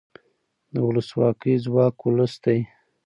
د 0.73 0.75
ولسواکۍ 0.87 1.55
ځواک 1.65 1.95
ولس 2.05 2.33
دی 2.43 2.59